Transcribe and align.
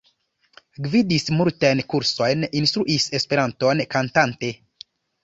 Gvidis 0.85 1.27
multajn 1.39 1.81
kursojn; 1.93 2.45
instruis 2.61 3.05
Esperanton 3.19 3.85
kantante. 3.93 4.51